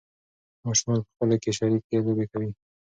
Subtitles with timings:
[0.65, 2.49] ماشومان په خپلو کې شریکې لوبې کوي.